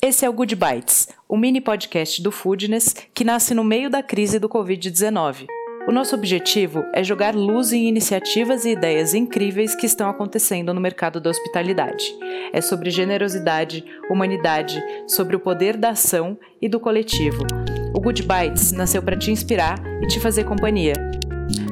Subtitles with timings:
[0.00, 4.00] Esse é o Good Bites, o mini podcast do Foodness que nasce no meio da
[4.00, 5.46] crise do Covid-19.
[5.88, 10.80] O nosso objetivo é jogar luz em iniciativas e ideias incríveis que estão acontecendo no
[10.80, 12.14] mercado da hospitalidade.
[12.52, 17.44] É sobre generosidade, humanidade, sobre o poder da ação e do coletivo.
[17.92, 20.94] O Good Bites nasceu para te inspirar e te fazer companhia.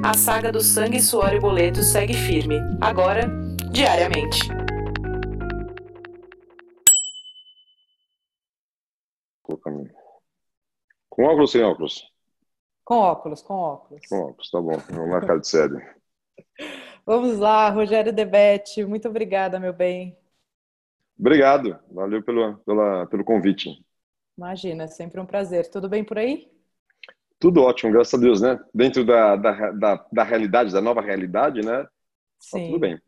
[0.03, 3.31] A saga do sangue, suor e boleto segue firme, agora,
[3.71, 4.66] diariamente.
[11.17, 12.13] Com óculos ou sem óculos?
[12.85, 14.07] Com óculos, com óculos.
[14.07, 14.77] Com óculos, tá bom.
[14.91, 15.81] Vamos marcar de sério.
[17.07, 18.85] Vamos lá, Rogério Debete.
[18.85, 20.15] Muito obrigada, meu bem.
[21.19, 21.79] Obrigado.
[21.91, 23.83] Valeu pelo, pela, pelo convite.
[24.37, 25.71] Imagina, é sempre um prazer.
[25.71, 26.53] Tudo bem por aí?
[27.39, 28.63] Tudo ótimo, graças a Deus, né?
[28.75, 31.83] Dentro da, da, da, da realidade, da nova realidade, né?
[31.83, 31.91] Tá
[32.41, 32.61] Sim.
[32.61, 33.01] Tá tudo bem.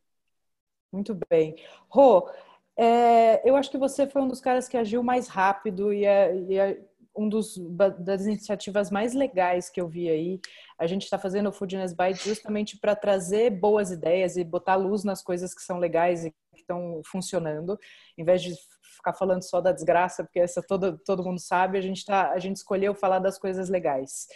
[0.90, 1.56] Muito bem.
[1.90, 2.30] Rô,
[2.74, 6.34] é, eu acho que você foi um dos caras que agiu mais rápido e, é,
[6.34, 6.87] e é
[7.18, 7.58] um dos
[7.98, 10.40] das iniciativas mais legais que eu vi aí.
[10.78, 15.02] A gente está fazendo o Foodness Bite justamente para trazer boas ideias e botar luz
[15.02, 17.78] nas coisas que são legais e que estão funcionando,
[18.16, 18.54] em vez de
[18.96, 21.76] ficar falando só da desgraça, porque essa todo todo mundo sabe.
[21.76, 24.26] A gente tá a gente escolheu falar das coisas legais.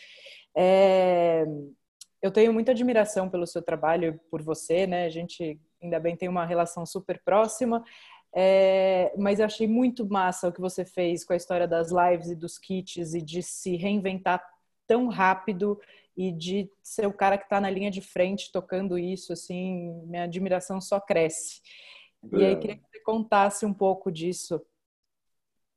[0.57, 1.45] É,
[2.21, 5.07] eu tenho muita admiração pelo seu trabalho, por você, né?
[5.07, 7.83] A gente ainda bem tem uma relação super próxima.
[8.35, 12.31] É, mas eu achei muito massa o que você fez com a história das lives
[12.31, 14.43] e dos kits e de se reinventar
[14.87, 15.79] tão rápido
[16.17, 20.25] e de ser o cara que está na linha de frente tocando isso, assim, minha
[20.25, 21.61] admiração só cresce.
[22.33, 22.37] É.
[22.37, 24.61] E aí queria que você contasse um pouco disso.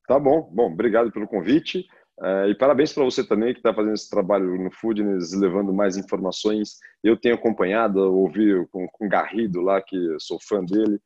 [0.08, 1.86] Tá bom, bom, obrigado pelo convite.
[2.22, 5.98] É, e parabéns para você também que está fazendo esse trabalho no Foodness, levando mais
[5.98, 6.78] informações.
[7.04, 11.02] Eu tenho acompanhado, ouvi com, com Garrido lá, que sou fã dele, é,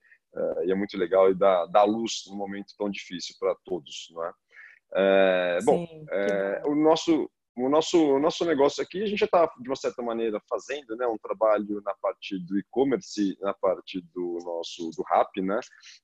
[0.66, 4.25] e é muito legal e dá, dá luz num momento tão difícil para todos, não
[4.25, 4.33] é?
[4.94, 9.45] é bom, é, o nosso o nosso o nosso negócio aqui a gente já está
[9.59, 14.39] de uma certa maneira fazendo, né, um trabalho na parte do e-commerce, na parte do
[14.44, 15.59] nosso do rap, né?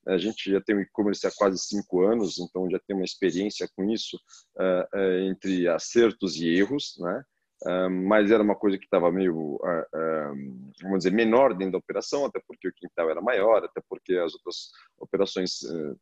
[0.08, 3.70] A gente já tem o e-commerce há quase cinco anos, então já tem uma experiência
[3.76, 4.20] com isso
[4.60, 7.24] é, é, entre acertos e erros, né?
[7.90, 10.36] Mas era uma coisa que estava meio, uh,
[10.82, 14.34] vamos dizer, menor dentro da operação, até porque o quintal era maior, até porque as
[14.34, 15.98] outras operações uh,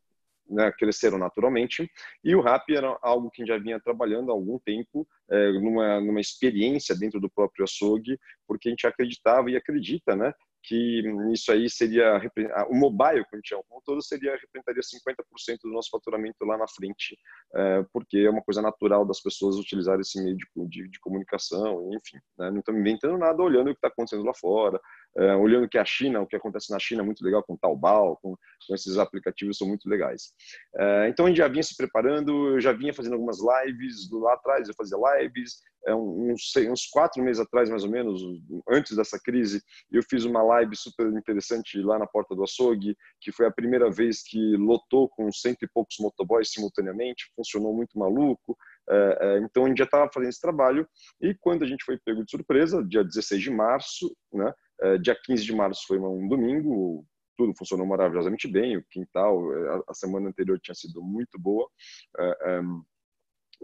[0.50, 1.90] né, cresceram naturalmente.
[2.24, 6.22] E o RAP era algo que já vinha trabalhando há algum tempo, uh, numa, numa
[6.22, 11.04] experiência dentro do próprio açougue, porque a gente acreditava e acredita né, que
[11.34, 12.22] isso aí seria
[12.70, 17.18] o mobile, quando tinha como todo, seria representaria 50% do nosso faturamento lá na frente,
[17.54, 21.90] é, porque é uma coisa natural das pessoas utilizarem esse meio de, de, de comunicação,
[21.94, 22.50] enfim, né?
[22.50, 24.80] não estamos inventando nada, olhando o que está acontecendo lá fora,
[25.18, 28.18] é, olhando que a China, o que acontece na China é muito legal com Taobao,
[28.22, 28.36] com,
[28.68, 30.34] com esses aplicativos são muito legais.
[30.76, 34.34] É, então a gente já vinha se preparando, eu já vinha fazendo algumas lives lá
[34.34, 38.22] atrás, eu fazia lives, é, uns, uns quatro meses atrás, mais ou menos,
[38.70, 43.32] antes dessa crise, eu fiz uma live super interessante lá na porta do açougue, que
[43.32, 48.58] foi a primeira vez que lotou com cento e poucos motoboys simultaneamente, funcionou muito maluco.
[48.90, 50.88] É, então a gente já estava fazendo esse trabalho
[51.22, 54.54] e quando a gente foi pego de surpresa, dia 16 de março, né,
[55.02, 57.06] dia 15 de março foi um domingo,
[57.38, 59.42] tudo funcionou maravilhosamente bem, o quintal,
[59.88, 61.68] a, semana anterior tinha sido muito boa.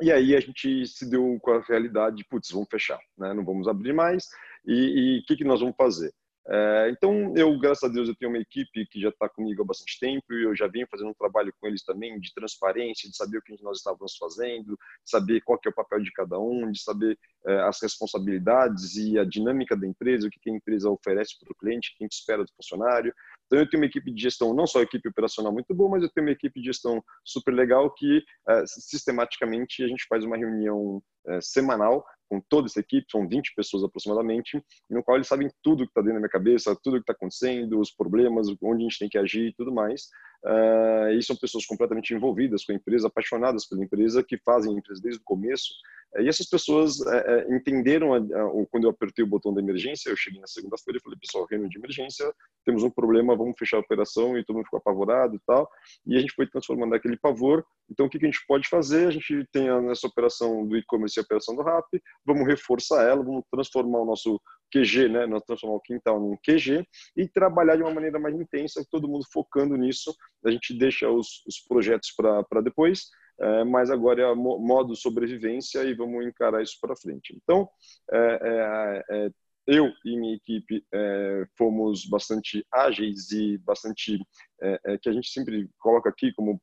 [0.01, 3.33] E aí a gente se deu com a realidade de, putz, vamos fechar, né?
[3.33, 4.27] não vamos abrir mais,
[4.65, 6.13] e o que, que nós vamos fazer?
[6.51, 9.65] É, então, eu, graças a Deus, eu tenho uma equipe que já está comigo há
[9.65, 13.15] bastante tempo e eu já venho fazendo um trabalho com eles também de transparência, de
[13.15, 16.81] saber o que nós estávamos fazendo, saber qual é o papel de cada um, de
[16.81, 21.37] saber é, as responsabilidades e a dinâmica da empresa, o que, que a empresa oferece
[21.39, 23.13] para o cliente, o que a gente espera do funcionário.
[23.49, 26.03] Então, eu tenho uma equipe de gestão, não só a equipe operacional muito boa, mas
[26.03, 30.37] eu tenho uma equipe de gestão super legal que, é, sistematicamente, a gente faz uma
[30.37, 35.49] reunião é, semanal com toda essa equipe, são 20 pessoas aproximadamente, no qual eles sabem
[35.63, 38.87] tudo que está dentro da minha cabeça, tudo que está acontecendo, os problemas, onde a
[38.87, 40.03] gente tem que agir e tudo mais.
[40.45, 44.77] Uh, e são pessoas completamente envolvidas com a empresa, apaixonadas pela empresa, que fazem a
[44.77, 45.73] empresa desde o começo.
[46.17, 50.17] E essas pessoas uh, entenderam, a, a, quando eu apertei o botão da emergência, eu
[50.17, 52.33] cheguei na segunda-feira e falei, pessoal, reunião de emergência,
[52.65, 55.69] temos um problema, vamos fechar a operação, e todo mundo ficou apavorado e tal.
[56.07, 57.63] E a gente foi transformando aquele pavor.
[57.89, 59.07] Então, o que, que a gente pode fazer?
[59.07, 61.87] A gente tem essa operação do e-commerce e a operação do RAP,
[62.25, 64.41] vamos reforçar ela, vamos transformar o nosso
[64.71, 65.25] QG, né?
[65.25, 66.85] Nós transformar o quintal num QG
[67.17, 70.15] e trabalhar de uma maneira mais intensa, todo mundo focando nisso.
[70.45, 73.09] A gente deixa os, os projetos para depois,
[73.41, 77.35] é, mas agora é modo sobrevivência e vamos encarar isso para frente.
[77.41, 77.69] Então,
[78.11, 79.29] é, é, é,
[79.67, 84.19] eu e minha equipe é, fomos bastante ágeis e bastante
[84.61, 86.59] é, que a gente sempre coloca aqui como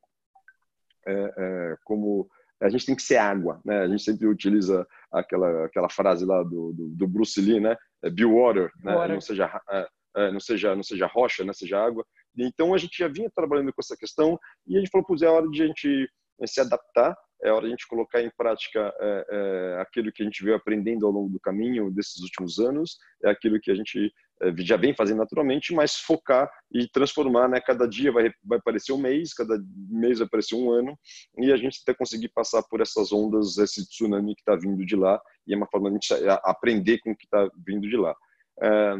[1.07, 2.29] é, é, como
[2.59, 3.79] a gente tem que ser água, né?
[3.81, 7.75] A gente sempre utiliza aquela aquela frase lá do, do, do Bruce Lee, né?
[8.03, 8.93] É, be water, né?
[8.93, 9.13] water.
[9.13, 9.87] não seja é,
[10.17, 11.53] é, não seja não seja rocha, né?
[11.53, 12.05] Seja água.
[12.37, 14.37] Então a gente já vinha trabalhando com essa questão
[14.67, 16.09] e a gente falou, pois é hora de a gente
[16.45, 20.25] se adaptar, é hora de a gente colocar em prática é, é, aquilo que a
[20.25, 24.11] gente veio aprendendo ao longo do caminho desses últimos anos, é aquilo que a gente
[24.41, 27.61] é, já vem fazendo naturalmente, mas focar e transformar, né?
[27.61, 29.57] Cada dia vai, vai aparecer um mês, cada
[29.89, 30.97] mês vai aparecer um ano,
[31.37, 34.95] e a gente até conseguir passar por essas ondas, esse tsunami que está vindo de
[34.95, 37.97] lá, e é uma forma de a gente aprender com o que está vindo de
[37.97, 38.15] lá.
[38.59, 38.93] É,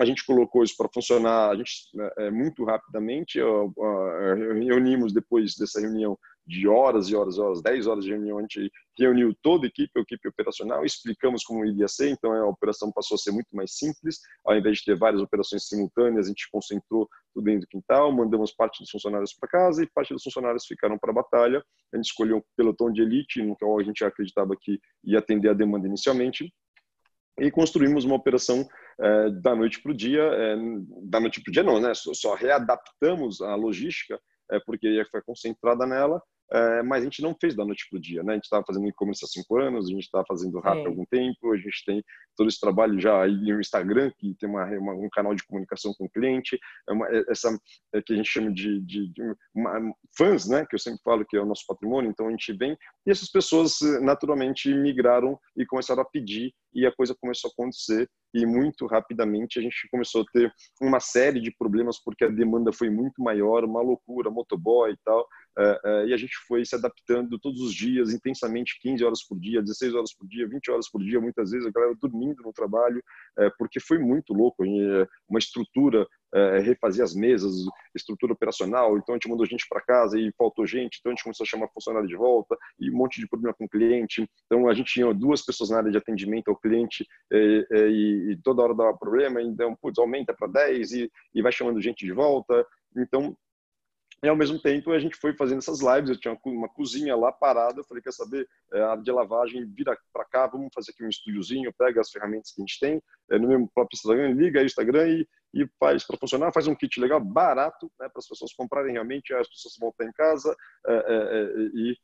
[0.00, 1.72] a gente colocou isso para funcionar a gente,
[2.18, 3.38] é, muito rapidamente.
[4.66, 8.70] reunimos depois dessa reunião de horas e horas, horas, 10 horas de reunião, a gente
[8.98, 13.14] reuniu toda a equipe, a equipe operacional, explicamos como iria ser, então a operação passou
[13.14, 17.08] a ser muito mais simples, ao invés de ter várias operações simultâneas, a gente concentrou
[17.32, 20.98] tudo dentro do quintal, mandamos parte dos funcionários para casa e parte dos funcionários ficaram
[20.98, 24.54] para a batalha, a gente escolheu um pelotão de elite, no qual a gente acreditava
[24.60, 26.52] que ia atender a demanda inicialmente,
[27.40, 28.68] e construímos uma operação
[29.00, 30.56] é, da noite para o dia, é,
[31.02, 31.92] da noite para o dia não, né?
[31.94, 34.20] Só, só readaptamos a logística
[34.50, 38.00] é, porque foi concentrada nela é, mas a gente não fez da noite para o
[38.00, 38.32] dia, né?
[38.32, 41.04] A gente estava fazendo e-commerce há cinco anos, a gente estava fazendo rap há algum
[41.06, 42.04] tempo, a gente tem
[42.36, 45.92] todo esse trabalho já aí no Instagram, que tem uma, uma, um canal de comunicação
[45.94, 46.58] com o cliente,
[46.88, 47.56] é uma, é, essa
[47.94, 49.22] é, que a gente chama de, de, de
[49.54, 50.66] uma, fãs, né?
[50.66, 52.76] Que eu sempre falo que é o nosso patrimônio, então a gente vem
[53.06, 58.08] e essas pessoas naturalmente migraram e começaram a pedir e a coisa começou a acontecer.
[58.34, 62.72] E muito rapidamente a gente começou a ter uma série de problemas porque a demanda
[62.72, 65.43] foi muito maior, uma loucura, motoboy e tal, é, é,
[66.06, 69.94] e a gente foi se adaptando todos os dias, intensamente, 15 horas por dia, 16
[69.94, 73.02] horas por dia, 20 horas por dia, muitas vezes a galera dormindo no trabalho,
[73.38, 74.64] é, porque foi muito louco,
[75.28, 77.52] uma estrutura é, refazer as mesas,
[77.94, 78.98] estrutura operacional.
[78.98, 81.46] Então a gente mandou gente para casa e faltou gente, então a gente começou a
[81.46, 84.28] chamar funcionário de volta e um monte de problema com o cliente.
[84.46, 88.38] Então a gente tinha duas pessoas na área de atendimento ao cliente é, é, e,
[88.42, 92.12] toda hora dava problema, então putz, aumenta para 10 e, e vai chamando gente de
[92.12, 92.66] volta.
[92.96, 93.36] Então
[94.24, 97.30] e ao mesmo tempo a gente foi fazendo essas lives, eu tinha uma cozinha lá
[97.30, 100.92] parada, eu falei, quer saber, é, a área de lavagem, vira para cá, vamos fazer
[100.92, 104.30] aqui um estúdiozinho, pega as ferramentas que a gente tem, é, no meu próprio Instagram,
[104.30, 108.08] liga aí o Instagram e, e faz para funcionar, faz um kit legal, barato, né,
[108.08, 110.56] para as pessoas comprarem realmente, as pessoas vão estar em casa
[110.86, 111.98] é, é, é, e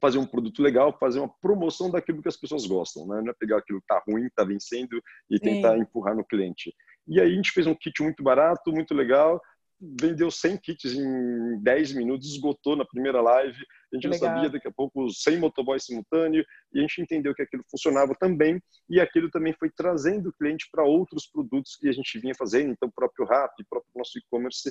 [0.00, 3.20] fazer um produto legal, fazer uma promoção daquilo que as pessoas gostam, né?
[3.20, 5.82] não é pegar aquilo que está ruim, está vencendo e tentar Sim.
[5.82, 6.74] empurrar no cliente.
[7.06, 9.40] E aí a gente fez um kit muito barato, muito legal,
[9.80, 13.56] vendeu 100 kits em 10 minutos, esgotou na primeira live.
[13.92, 14.28] A gente Legal.
[14.28, 18.14] não sabia, daqui a pouco, 100 motoboys simultâneo, e a gente entendeu que aquilo funcionava
[18.14, 22.34] também, e aquilo também foi trazendo o cliente para outros produtos que a gente vinha
[22.34, 24.70] fazendo, então o próprio Rap, o próprio nosso e-commerce,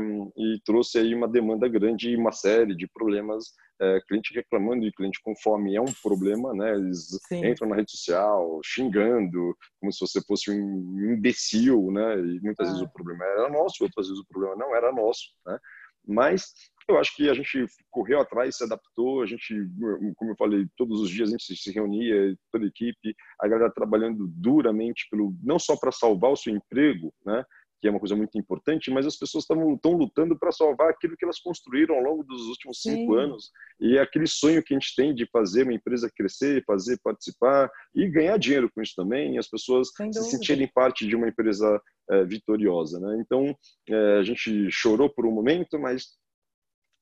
[0.00, 3.52] um, e trouxe aí uma demanda grande e uma série de problemas.
[3.80, 6.74] É, cliente reclamando e cliente com fome é um problema, né?
[6.74, 7.46] Eles Sim.
[7.46, 12.18] entram na rede social xingando, como se você fosse um imbecil, né?
[12.18, 12.70] E muitas ah.
[12.72, 15.58] vezes o problema era nosso, outras vezes o problema não era nosso, né?
[16.06, 16.54] Mas
[16.88, 19.54] eu acho que a gente correu atrás, se adaptou, a gente,
[20.16, 23.70] como eu falei, todos os dias a gente se reunia, toda a equipe, a galera
[23.70, 27.44] trabalhando duramente pelo não só para salvar o seu emprego, né,
[27.80, 31.24] que é uma coisa muito importante, mas as pessoas estão lutando para salvar aquilo que
[31.24, 32.96] elas construíram ao longo dos últimos Sim.
[32.96, 33.50] cinco anos.
[33.80, 37.70] E é aquele sonho que a gente tem de fazer uma empresa crescer, fazer participar
[37.94, 41.80] e ganhar dinheiro com isso também, e as pessoas se sentirem parte de uma empresa
[42.10, 42.98] é, vitoriosa.
[42.98, 43.18] Né?
[43.20, 43.54] Então,
[43.88, 46.18] é, a gente chorou por um momento, mas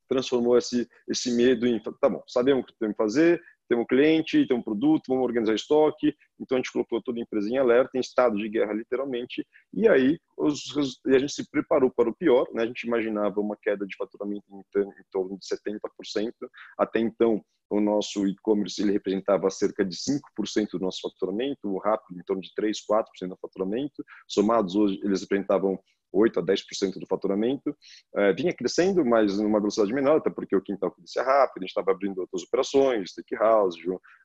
[0.08, 4.46] transformou esse, esse medo em, tá bom, sabemos o que temos que fazer, temos cliente,
[4.46, 6.14] temos um produto, vamos organizar estoque.
[6.40, 9.46] Então a gente colocou toda a empresa em alerta, em estado de guerra literalmente.
[9.72, 12.46] E aí os, a gente se preparou para o pior.
[12.52, 12.62] Né?
[12.62, 16.32] A gente imaginava uma queda de faturamento em, em torno de 70%.
[16.78, 22.20] Até então o nosso e-commerce ele representava cerca de 5% do nosso faturamento, o rápido
[22.20, 24.04] em torno de 3, 4% do faturamento.
[24.28, 25.78] Somados hoje eles representavam
[26.12, 27.76] 8 a 10% do faturamento.
[28.14, 31.70] É, vinha crescendo, mas numa velocidade menor, até porque o quintal crescia rápido, a gente
[31.70, 33.78] estava abrindo outras operações, steakhouse,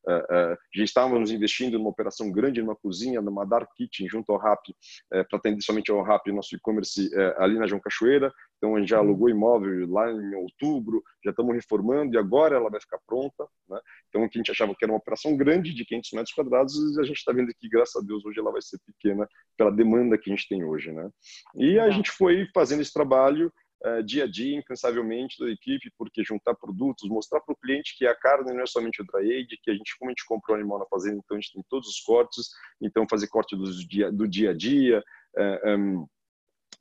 [0.07, 4.65] é, já estávamos investindo numa operação grande numa cozinha, numa dark kitchen junto ao RAP,
[5.13, 8.31] é, para atender somente ao RAP, nosso e-commerce ali na João Cachoeira.
[8.61, 9.07] Então a gente já uhum.
[9.07, 13.47] alugou imóvel lá em outubro, já estamos reformando e agora ela vai ficar pronta.
[13.67, 13.79] Né?
[14.07, 16.97] Então o que a gente achava que era uma operação grande de 500 metros quadrados,
[16.99, 19.27] a gente está vendo que graças a Deus hoje ela vai ser pequena
[19.57, 21.09] pela demanda que a gente tem hoje, né?
[21.55, 23.51] E a gente foi fazendo esse trabalho
[23.83, 28.05] uh, dia a dia, incansavelmente, da equipe, porque juntar produtos, mostrar para o cliente que
[28.05, 30.55] a carne não é somente o dry age, que a gente, como a gente comprou
[30.55, 32.49] animal na fazenda, então a gente tem todos os cortes,
[32.79, 35.03] então fazer corte do dia, do dia a dia,
[35.37, 36.07] uh, um,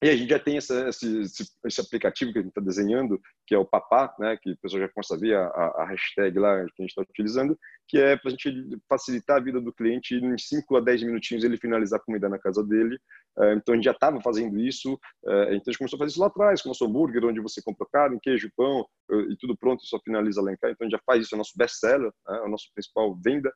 [0.03, 1.23] E a gente já tem essa, esse,
[1.67, 4.81] esse, aplicativo que a gente está desenhando, que é o Papá, né, que o pessoal
[4.81, 8.17] já começa a ver a, a hashtag lá que a gente está utilizando, que é
[8.17, 11.59] para a gente facilitar a vida do cliente e em 5 a 10 minutinhos ele
[11.59, 12.99] finalizar a comida na casa dele.
[13.39, 16.13] É, então a gente já estava fazendo isso, é, então a gente começou a fazer
[16.13, 18.87] isso lá atrás, com o nosso hambúrguer, onde você compra carne, queijo, pão
[19.29, 20.73] e tudo pronto, só finaliza lá em casa.
[20.73, 23.15] Então a gente já faz isso, é o nosso best-seller, né, é a nossa principal
[23.23, 23.53] venda.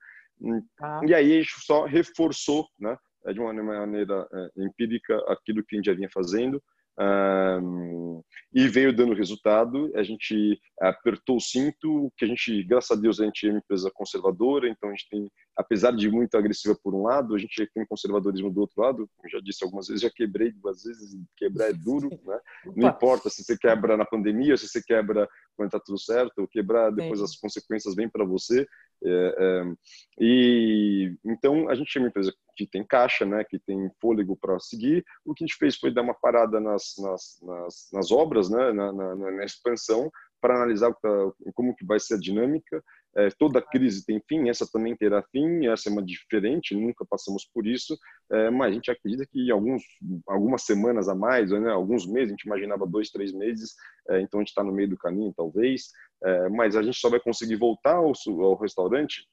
[0.82, 1.00] Ah.
[1.06, 2.96] E aí a gente só reforçou, né,
[3.32, 6.62] de uma maneira é, empírica aquilo que a gente já vinha fazendo
[6.98, 9.90] um, e veio dando resultado.
[9.94, 13.58] A gente apertou o cinto, que a gente, graças a Deus, a gente é uma
[13.58, 17.70] empresa conservadora, então a gente tem, apesar de muito agressiva por um lado, a gente
[17.72, 19.08] tem conservadorismo do outro lado.
[19.16, 22.40] Como já disse algumas vezes, já quebrei duas vezes, quebrar é duro, né?
[22.76, 26.90] Não importa se você quebra na pandemia, se você quebra quando está tudo certo, quebrar
[26.90, 27.24] depois Sim.
[27.24, 28.66] as consequências vêm para você.
[29.04, 29.74] É, é,
[30.18, 34.58] e então a gente é uma empresa que tem caixa, né, que tem fôlego para
[34.58, 35.04] seguir.
[35.24, 38.72] O que a gente fez foi dar uma parada nas, nas, nas, nas obras, né,
[38.72, 41.08] na, na, na expansão, para analisar tá,
[41.54, 42.82] como que vai ser a dinâmica.
[43.16, 47.48] É, toda crise tem fim, essa também terá fim, essa é uma diferente, nunca passamos
[47.52, 47.96] por isso,
[48.30, 49.82] é, mas a gente acredita que alguns,
[50.26, 53.74] algumas semanas a mais, né, alguns meses, a gente imaginava dois, três meses,
[54.08, 55.90] é, então a gente está no meio do caminho, talvez,
[56.24, 59.28] é, mas a gente só vai conseguir voltar ao, ao restaurante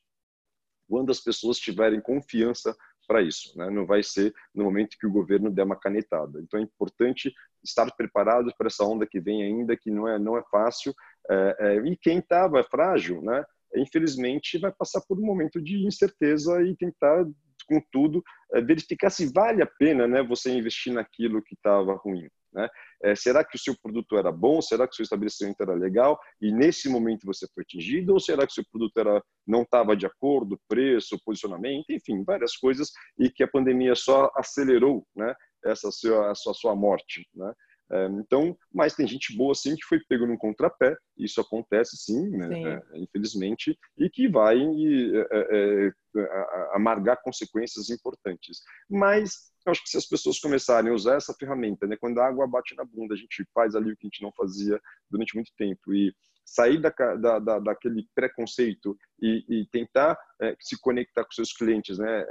[0.88, 2.76] quando as pessoas tiverem confiança
[3.08, 3.58] para isso.
[3.58, 3.70] Né?
[3.70, 6.40] Não vai ser no momento que o governo der uma canetada.
[6.42, 7.34] Então é importante
[7.64, 10.94] estar preparado para essa onda que vem ainda, que não é não é fácil.
[11.30, 13.44] É, é, e quem estava frágil, né?
[13.76, 17.26] Infelizmente vai passar por um momento de incerteza e tentar
[17.68, 18.24] com tudo
[18.54, 20.24] é, verificar se vale a pena, né?
[20.24, 22.28] Você investir naquilo que estava ruim.
[22.54, 22.68] Né?
[23.04, 24.62] É, será que o seu produto era bom?
[24.62, 26.20] Será que o seu estabelecimento era legal?
[26.42, 28.14] E nesse momento você foi atingido?
[28.14, 32.58] Ou será que o seu produto era, não estava de acordo, preço, posicionamento, enfim, várias
[32.58, 37.26] coisas, e que a pandemia só acelerou né, essa sua, a sua, a sua morte?
[37.34, 37.54] Né?
[37.92, 42.30] É, então, mas tem gente boa sim que foi pego num contrapé, isso acontece sim,
[42.30, 48.62] né, é, infelizmente, e que vai é, é, é amargar consequências importantes.
[48.90, 52.28] Mas eu acho que se as pessoas começarem a usar essa ferramenta, né, quando a
[52.28, 54.80] água bate na bunda, a gente faz ali o que a gente não fazia
[55.10, 60.80] durante muito tempo e sair da, da, da daquele preconceito e, e tentar é, se
[60.80, 62.26] conectar com seus clientes, né,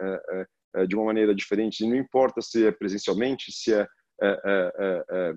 [0.89, 1.85] de uma maneira diferente.
[1.85, 3.87] E não importa se é presencialmente, se é,
[4.23, 5.35] é, é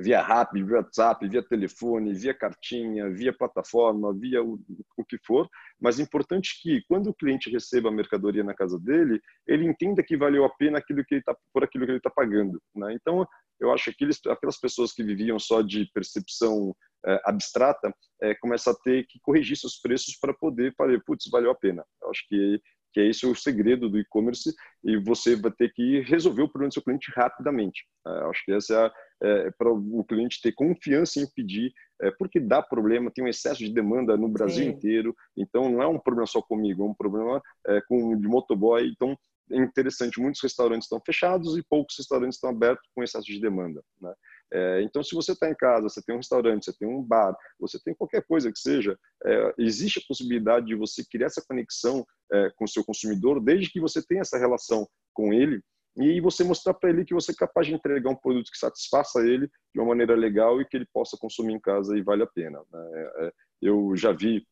[0.00, 4.58] via rap, via WhatsApp, via telefone, via cartinha, via plataforma, via o,
[4.96, 5.48] o que for,
[5.80, 10.02] mas é importante que quando o cliente receba a mercadoria na casa dele, ele entenda
[10.02, 12.60] que valeu a pena aquilo que ele tá, por aquilo que ele está pagando.
[12.74, 12.94] Né?
[12.94, 13.26] Então,
[13.60, 16.74] eu acho que aqueles, aquelas pessoas que viviam só de percepção
[17.06, 21.50] é, abstrata é, começam a ter que corrigir seus preços para poder falar, putz, valeu
[21.50, 21.84] a pena.
[22.02, 22.60] Eu acho que
[22.92, 26.68] que é esse o segredo do e-commerce e você vai ter que resolver o problema
[26.68, 27.84] do seu cliente rapidamente.
[28.06, 32.38] É, acho que essa é, é para o cliente ter confiança em pedir, é, porque
[32.38, 34.70] dá problema, tem um excesso de demanda no Brasil Sim.
[34.70, 38.86] inteiro, então não é um problema só comigo, é um problema é, com de motoboy,
[38.86, 39.16] então
[39.50, 43.82] é interessante, muitos restaurantes estão fechados e poucos restaurantes estão abertos com excesso de demanda.
[44.00, 44.12] Né?
[44.52, 47.34] É, então, se você está em casa, você tem um restaurante, você tem um bar,
[47.58, 52.06] você tem qualquer coisa que seja, é, existe a possibilidade de você criar essa conexão
[52.30, 55.62] é, com o seu consumidor, desde que você tenha essa relação com ele
[55.96, 59.20] e você mostrar para ele que você é capaz de entregar um produto que satisfaça
[59.20, 62.26] ele de uma maneira legal e que ele possa consumir em casa e vale a
[62.26, 62.62] pena.
[62.70, 63.10] Né?
[63.18, 63.32] É,
[63.62, 64.46] eu já vi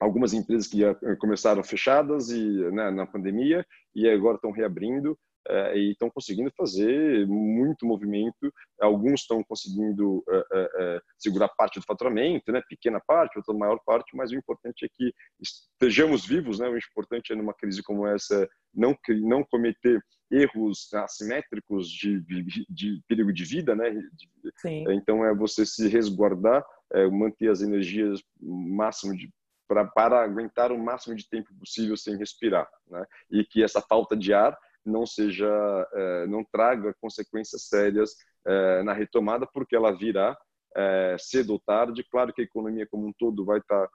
[0.00, 0.82] algumas empresas que
[1.18, 7.26] começaram fechadas e né, na pandemia e agora estão reabrindo é, e estão conseguindo fazer
[7.26, 8.52] muito movimento.
[8.80, 14.16] Alguns estão conseguindo é, é, segurar parte do faturamento, né, pequena parte, outra maior parte,
[14.16, 16.58] mas o importante é que estejamos vivos.
[16.58, 22.66] Né, o importante é numa crise como essa não não cometer erros assimétricos de, de,
[22.68, 23.92] de perigo de vida, né?
[24.56, 24.84] Sim.
[24.90, 26.64] Então é você se resguardar,
[27.12, 29.30] manter as energias máximo de
[29.68, 33.04] para, para aguentar o máximo de tempo possível sem respirar, né?
[33.30, 35.48] E que essa falta de ar não seja,
[35.92, 38.14] é, não traga consequências sérias
[38.46, 40.36] é, na retomada, porque ela virá
[40.76, 42.04] é, cedo ou tarde.
[42.10, 43.88] Claro que a economia como um todo vai estar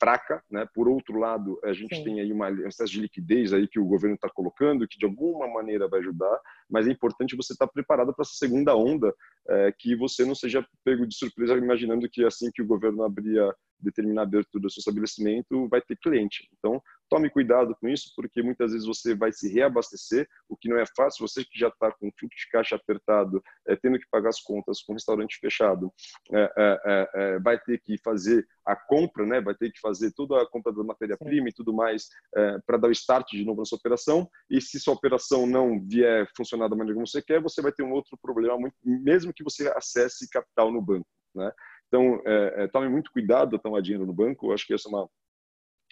[0.00, 0.66] fraca, né?
[0.74, 2.04] Por outro lado, a gente Sim.
[2.04, 5.46] tem aí uma excesso de liquidez aí que o governo está colocando, que de alguma
[5.46, 9.14] maneira vai ajudar, mas é importante você estar tá preparado para essa segunda onda,
[9.48, 13.38] é, que você não seja pego de surpresa imaginando que assim que o governo abrir
[13.38, 16.48] a determinar a abertura do seu estabelecimento vai ter cliente.
[16.58, 20.78] Então, tome cuidado com isso, porque muitas vezes você vai se reabastecer, o que não
[20.78, 21.26] é fácil.
[21.26, 24.80] Você que já está com fluxo de caixa apertado, é, tendo que pagar as contas
[24.80, 25.92] com o restaurante fechado,
[26.32, 29.40] é, é, é, vai ter que fazer a compra, né?
[29.40, 32.88] vai ter que fazer toda a compra da matéria-prima e tudo mais é, para dar
[32.88, 34.30] o start de novo na sua operação.
[34.48, 37.82] E se sua operação não vier funcionar da maneira como você quer, você vai ter
[37.82, 41.06] um outro problema, mesmo que você acesse capital no banco.
[41.34, 41.50] Né?
[41.88, 44.52] Então, é, é, tome muito cuidado a tomar dinheiro no banco.
[44.52, 45.08] Acho que essa é uma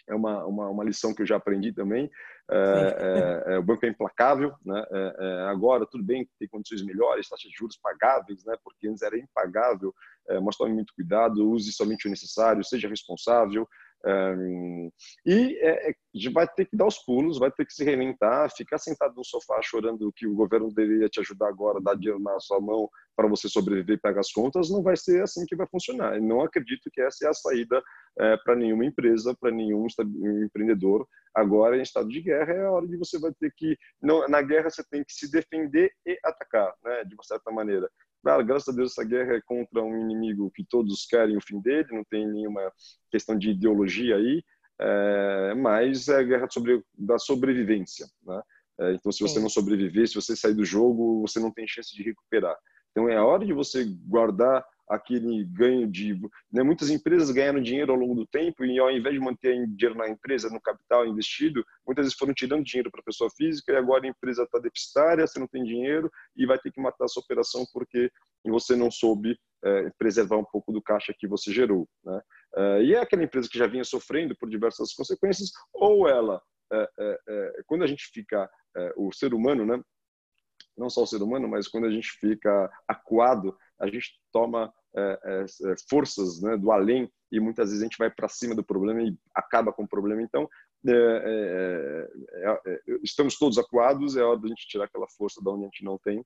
[0.09, 2.09] é uma, uma, uma, lição que eu já aprendi também.
[2.49, 4.83] É, é, é, o banco é implacável, né?
[4.91, 8.55] É, é, agora tudo bem, tem condições melhores, taxas de juros pagáveis, né?
[8.63, 9.93] Porque antes era impagável.
[10.43, 13.67] mas tome muito cuidado, use somente o necessário, seja responsável.
[14.05, 14.89] Um,
[15.25, 15.93] e é, é
[16.33, 19.59] vai ter que dar os pulos, vai ter que se reinventar, ficar sentado no sofá
[19.61, 23.49] chorando que o governo deveria te ajudar agora, dar dinheiro na sua mão para você
[23.49, 26.15] sobreviver e pagar as contas, não vai ser assim que vai funcionar.
[26.15, 27.83] Eu não acredito que essa é a saída
[28.17, 29.87] é, para nenhuma empresa, para nenhum
[30.45, 31.05] empreendedor.
[31.35, 33.77] Agora, em estado de guerra, é a hora de você vai ter que.
[34.01, 37.89] Não, na guerra, você tem que se defender e atacar, né, de uma certa maneira.
[38.21, 41.61] Claro, graças a Deus essa guerra é contra um inimigo que todos querem o fim
[41.61, 42.61] dele, não tem nenhuma
[43.09, 44.43] questão de ideologia aí,
[44.81, 48.05] é, mas é a guerra sobre, da sobrevivência.
[48.25, 48.41] Né?
[48.81, 49.41] É, então, se você Sim.
[49.41, 52.57] não sobreviver, se você sair do jogo, você não tem chance de recuperar.
[52.91, 56.19] Então, é a hora de você guardar aquele ganho de.
[56.51, 59.95] Né, muitas empresas ganharam dinheiro ao longo do tempo e, ao invés de manter dinheiro
[59.95, 63.75] na empresa, no capital investido, muitas vezes foram tirando dinheiro para a pessoa física e
[63.75, 67.07] agora a empresa está deficitária, você não tem dinheiro e vai ter que matar a
[67.07, 68.11] sua operação porque
[68.43, 71.87] você não soube é, preservar um pouco do caixa que você gerou.
[72.03, 72.21] Né?
[72.55, 76.41] É, e é aquela empresa que já vinha sofrendo por diversas consequências, ou ela,
[76.71, 79.79] é, é, é quando a gente fica, é, o ser humano, né?
[80.77, 85.19] não só o ser humano, mas quando a gente fica acuado, a gente toma é,
[85.23, 88.63] é, é, forças né, do além e muitas vezes a gente vai para cima do
[88.63, 90.21] problema e acaba com o problema.
[90.21, 90.49] Então,
[90.87, 92.07] é,
[92.43, 95.65] é, é, estamos todos acuados, é hora da gente tirar aquela força da onde a
[95.65, 96.23] gente não tem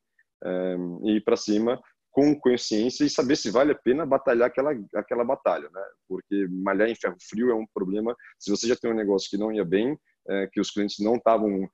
[1.03, 1.81] e ir para cima
[2.12, 5.81] com consciência e saber se vale a pena batalhar aquela, aquela batalha, né?
[6.07, 8.15] Porque malhar em ferro frio é um problema.
[8.38, 9.98] Se você já tem um negócio que não ia bem,
[10.51, 11.67] que os clientes não estavam,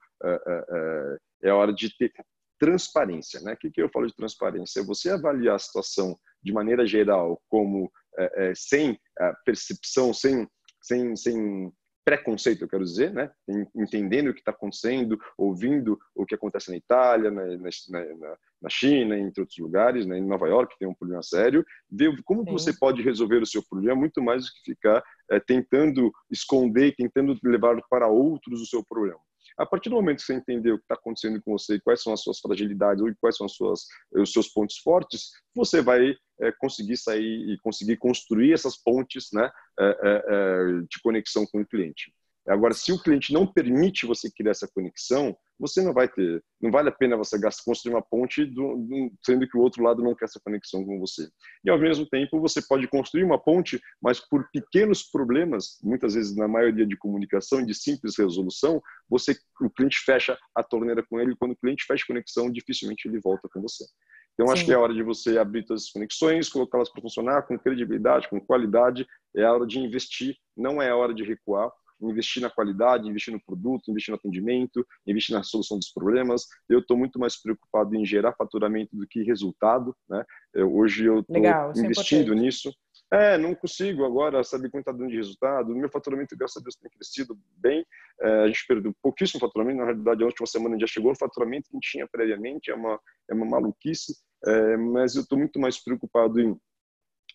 [1.43, 2.12] é hora de ter
[2.59, 3.39] transparência.
[3.41, 3.53] Né?
[3.53, 4.81] O que, que eu falo de transparência?
[4.81, 8.99] É você avaliar a situação de maneira geral, como é, é, sem
[9.45, 10.47] percepção, sem,
[10.81, 11.71] sem, sem
[12.09, 13.29] preconceito, eu quero dizer, né?
[13.75, 19.15] entendendo o que está acontecendo, ouvindo o que acontece na Itália, na, na, na, China,
[19.15, 20.17] entre outros lugares, né?
[20.17, 22.51] em Nova York tem um problema sério, ver como Sim.
[22.51, 27.37] você pode resolver o seu problema muito mais do que ficar é, tentando esconder, tentando
[27.43, 29.19] levar para outros o seu problema.
[29.59, 32.13] A partir do momento que você entendeu o que está acontecendo com você, quais são
[32.13, 36.51] as suas fragilidades ou quais são as suas, os seus pontos fortes, você vai é,
[36.53, 42.13] conseguir sair e conseguir construir essas pontes né, é, é de conexão com o cliente.
[42.50, 46.44] Agora, se o cliente não permite você criar essa conexão, você não vai ter.
[46.59, 49.83] Não vale a pena você gastar, construir uma ponte, do, do, sendo que o outro
[49.83, 51.29] lado não quer essa conexão com você.
[51.64, 56.35] E, ao mesmo tempo, você pode construir uma ponte, mas por pequenos problemas, muitas vezes
[56.35, 61.35] na maioria de comunicação, de simples resolução, você, o cliente fecha a torneira com ele.
[61.35, 63.85] Quando o cliente fecha a conexão, dificilmente ele volta com você.
[64.33, 64.53] Então, Sim.
[64.53, 68.27] acho que é hora de você abrir todas as conexões, colocá-las para funcionar com credibilidade,
[68.27, 69.05] com qualidade.
[69.35, 71.70] É a hora de investir, não é a hora de recuar
[72.01, 76.46] investir na qualidade, investir no produto, investir no atendimento, investir na solução dos problemas.
[76.70, 79.96] Eu estou muito mais preocupado em gerar faturamento do que resultado.
[80.09, 80.24] Né?
[80.53, 82.74] Eu, hoje eu estou é investindo é nisso.
[83.12, 85.72] É, não consigo agora saber quanto está dando de resultado.
[85.72, 87.83] O meu faturamento, graças a Deus, tem crescido bem.
[88.22, 89.79] É, a gente perdeu pouquíssimo faturamento.
[89.79, 92.70] Na realidade, a última semana já chegou o faturamento que a gente tinha previamente.
[92.70, 94.16] É uma, é uma maluquice.
[94.46, 96.55] É, mas eu estou muito mais preocupado em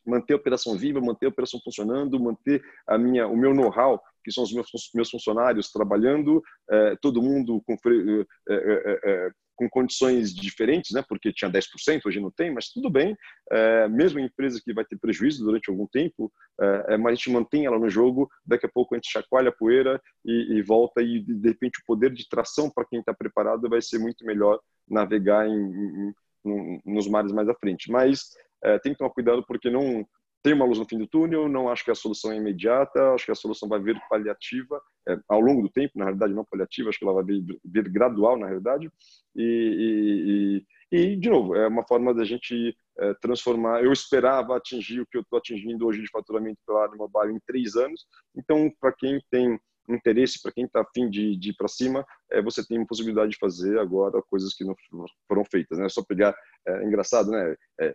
[0.07, 4.33] manter a operação viva, manter a operação funcionando, manter a minha, o meu know-how, que
[4.33, 11.05] são os meus, funcionários trabalhando, é, todo mundo com, é, é, com condições diferentes, né?
[11.09, 13.17] porque tinha 10%, hoje não tem, mas tudo bem.
[13.51, 17.31] É, mesmo a empresa que vai ter prejuízo durante algum tempo, é, mas a gente
[17.31, 21.03] mantém ela no jogo, daqui a pouco a gente chacoalha a poeira e, e volta
[21.03, 24.59] e, de repente, o poder de tração para quem está preparado vai ser muito melhor
[24.89, 26.15] navegar em, em,
[26.47, 27.91] em, nos mares mais à frente.
[27.91, 28.31] Mas
[28.63, 30.07] é, tem que tomar cuidado porque não
[30.45, 33.25] tem uma luz no fim do túnel, não acho que a solução é imediata, acho
[33.25, 34.79] que a solução vai vir paliativa
[35.09, 37.89] é, ao longo do tempo, na realidade não paliativa, acho que ela vai vir, vir
[37.89, 38.93] gradual, na realidade,
[39.35, 45.01] e, e, e, de novo, é uma forma da gente é, transformar, eu esperava atingir
[45.01, 48.71] o que eu estou atingindo hoje de faturamento pela área mobile em três anos, então
[48.79, 52.67] para quem tem interesse, para quem está afim de, de ir para cima, é, você
[52.67, 54.75] tem a possibilidade de fazer agora coisas que não
[55.27, 55.87] foram feitas, né?
[55.87, 56.35] É só pegar,
[56.67, 57.55] é engraçado, né?
[57.81, 57.95] É,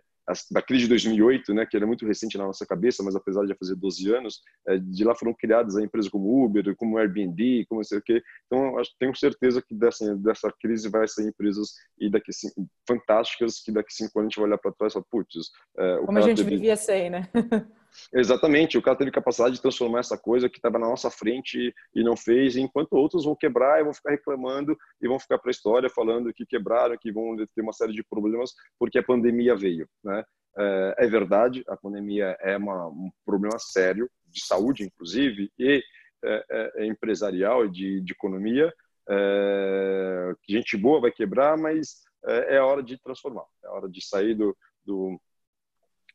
[0.50, 3.48] da crise de 2008, né, que era muito recente na nossa cabeça, mas apesar de
[3.48, 7.66] já fazer 12 anos, é, de lá foram criadas a empresas como Uber, como Airbnb,
[7.66, 8.22] como não sei o quê.
[8.46, 13.60] Então, acho, tenho certeza que dessa, dessa crise vai sair empresas e daqui cinco, fantásticas
[13.60, 15.50] que daqui cinco anos a gente vai olhar para trás e falar, putz...
[15.78, 16.50] É, como a gente teve...
[16.50, 17.28] vivia sem, né?
[18.12, 22.02] Exatamente, o cara teve capacidade de transformar essa coisa que estava na nossa frente e
[22.02, 25.52] não fez, enquanto outros vão quebrar e vão ficar reclamando e vão ficar para a
[25.52, 29.88] história falando que quebraram, que vão ter uma série de problemas porque a pandemia veio,
[30.02, 30.24] né?
[30.58, 35.82] É, é verdade, a pandemia é uma, um problema sério de saúde, inclusive, e
[36.24, 38.72] é, é, é empresarial e de, de economia.
[39.08, 44.34] É, gente boa vai quebrar, mas é, é hora de transformar, é hora de sair
[44.34, 45.20] do, do,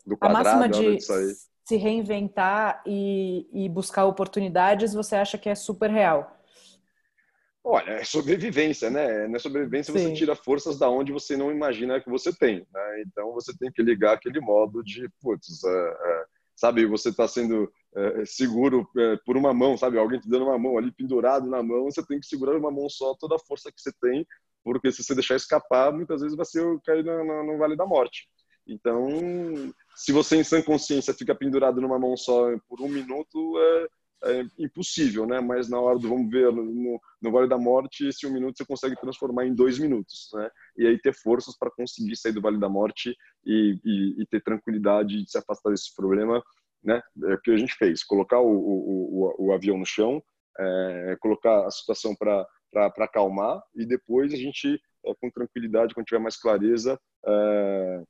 [0.05, 5.35] do quadrado, a máxima de, de sair se reinventar e, e buscar oportunidades, você acha
[5.35, 6.39] que é super real?
[7.63, 9.27] Olha, é sobrevivência, né?
[9.27, 9.99] Na sobrevivência Sim.
[9.99, 13.01] você tira forças da onde você não imagina que você tem, né?
[13.01, 16.25] Então você tem que ligar aquele modo de, putz, é, é,
[16.55, 19.97] sabe, você está sendo é, seguro é, por uma mão, sabe?
[19.97, 22.87] Alguém te dando uma mão ali pendurado na mão, você tem que segurar uma mão
[22.87, 24.23] só toda a força que você tem,
[24.63, 27.87] porque se você deixar escapar, muitas vezes vai ser cair no, no, no vale da
[27.87, 28.29] morte.
[28.67, 29.07] Então,
[29.95, 33.87] se você em sã consciência fica pendurado numa mão só por um minuto, é,
[34.25, 35.39] é impossível, né?
[35.39, 38.65] Mas na hora do vamos ver no, no, Vale da Morte, esse um minuto você
[38.65, 40.49] consegue transformar em dois minutos, né?
[40.77, 44.41] E aí ter forças para conseguir sair do Vale da Morte e, e, e, ter
[44.43, 46.43] tranquilidade de se afastar desse problema,
[46.83, 47.01] né?
[47.25, 50.21] É o que a gente fez, colocar o, o, o, o avião no chão,
[50.57, 52.47] é, colocar a situação para
[52.99, 58.03] acalmar e depois a gente, é, com tranquilidade, quando tiver mais clareza, é,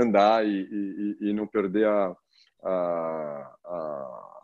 [0.00, 2.16] andar e, e, e não perder a,
[2.62, 4.42] a, a,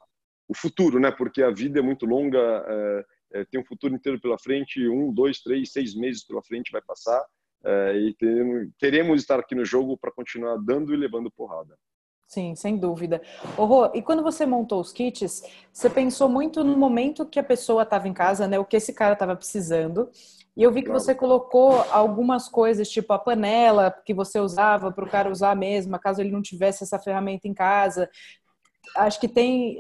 [0.49, 1.11] o futuro, né?
[1.11, 5.13] Porque a vida é muito longa, é, é, tem um futuro inteiro pela frente, um,
[5.13, 7.25] dois, três, seis meses pela frente vai passar
[7.65, 11.77] é, e tem, queremos estar aqui no jogo para continuar dando e levando porrada.
[12.27, 13.21] Sim, sem dúvida.
[13.59, 17.45] Oh, Rô, e quando você montou os kits, você pensou muito no momento que a
[17.45, 18.59] pessoa estava em casa, né?
[18.59, 20.11] O que esse cara estava precisando.
[20.57, 25.05] E eu vi que você colocou algumas coisas, tipo a panela que você usava para
[25.05, 28.11] o cara usar mesmo, caso ele não tivesse essa ferramenta em casa.
[28.97, 29.79] Acho que tem,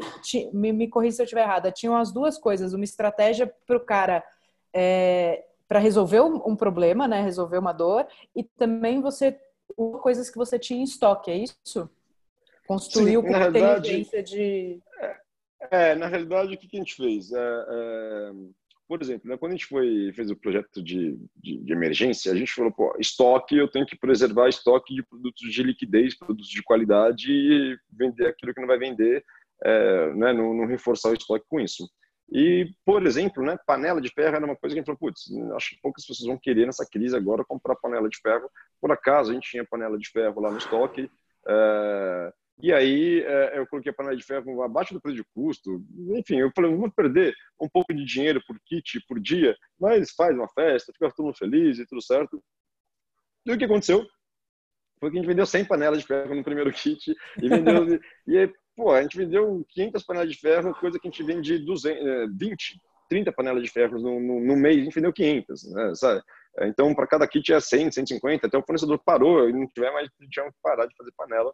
[0.52, 3.84] me, me corrija se eu estiver errada, tinham as duas coisas, uma estratégia para o
[3.84, 4.24] cara
[4.72, 9.38] é, para resolver um, problema, né, resolver uma dor, e também você
[10.02, 11.90] coisas que você tinha em estoque, é isso?
[12.66, 14.80] Construiu Sim, com inteligência de.
[15.00, 15.16] É,
[15.70, 17.32] é, na realidade, o que, que a gente fez?
[17.32, 18.32] É, é
[18.92, 22.36] por exemplo, né, quando a gente foi, fez o projeto de, de, de, emergência, a
[22.36, 26.62] gente falou, pô, estoque, eu tenho que preservar estoque de produtos de liquidez, produtos de
[26.62, 29.24] qualidade e vender aquilo que não vai vender,
[29.64, 31.88] é, né, não, não, reforçar o estoque com isso.
[32.30, 35.22] E, por exemplo, né, panela de ferro era uma coisa que a gente falou, putz,
[35.56, 38.46] acho que poucas pessoas vão querer nessa crise agora comprar panela de ferro.
[38.78, 41.10] Por acaso, a gente tinha panela de ferro lá no estoque,
[41.48, 45.84] é, e aí é, eu coloquei a panela de ferro abaixo do preço de custo.
[46.16, 50.36] Enfim, eu falei, vamos perder um pouco de dinheiro por kit por dia, mas faz
[50.36, 52.42] uma festa, fica todo mundo feliz e tudo certo.
[53.46, 54.06] E o que aconteceu?
[55.00, 58.38] Foi que a gente vendeu 100 panelas de ferro no primeiro kit e vendeu e
[58.38, 62.38] aí, pô, a gente vendeu 500 panelas de ferro, coisa que a gente vende 200,
[62.38, 66.22] 20, 30 panelas de ferro no, no, no mês, a gente vendeu 500, né, sabe?
[66.58, 69.90] É, então, para cada kit é 100, 150, até o fornecedor parou e não tiver
[69.90, 71.52] mais, tinha que parar de fazer panela.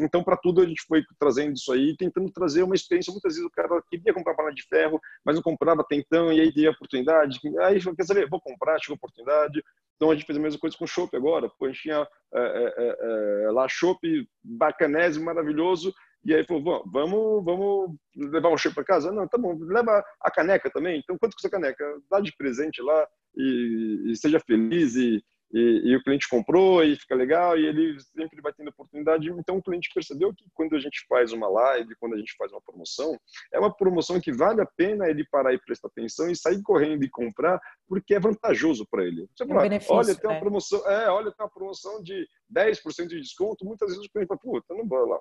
[0.00, 3.12] Então, para tudo, a gente foi trazendo isso aí, tentando trazer uma experiência.
[3.12, 6.40] Muitas vezes o cara queria comprar panela de ferro, mas não comprava até então, e
[6.40, 7.38] aí tinha oportunidade.
[7.60, 9.62] Aí, quer saber, vou comprar, tive oportunidade.
[9.94, 11.48] Então, a gente fez a mesma coisa com o Chopp agora.
[11.58, 14.00] Pô, a gente tinha é, é, é, lá Chopp
[14.42, 19.10] bacanésimo, maravilhoso, e aí falou, vamos, vamos levar um chopp para casa?
[19.10, 20.98] Não, tá bom, leva a caneca também.
[20.98, 21.84] Então, quanto custa a caneca?
[22.10, 26.96] Dá de presente lá, e, e seja feliz e, e, e, o cliente comprou e
[26.96, 29.28] fica legal e ele sempre vai tendo oportunidade.
[29.30, 32.52] Então o cliente percebeu que quando a gente faz uma live, quando a gente faz
[32.52, 33.18] uma promoção,
[33.52, 37.04] é uma promoção que vale a pena ele parar e prestar atenção e sair correndo
[37.04, 39.26] e comprar porque é vantajoso para ele.
[39.34, 43.64] Você fala, olha, tem uma promoção, é, olha, tem uma promoção de 10% de desconto,
[43.64, 45.18] muitas vezes o cliente fala, puta, não vou lá.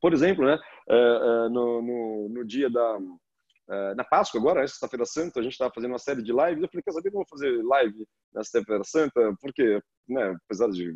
[0.00, 0.58] Por exemplo, né,
[0.88, 2.98] é, é, no, no, no dia da
[3.68, 6.62] Uh, na Páscoa agora, sexta-feira santa, a gente estava fazendo uma série de lives.
[6.62, 10.92] Eu falei, quer saber, vou fazer live na sexta-feira santa, porque, né, apesar de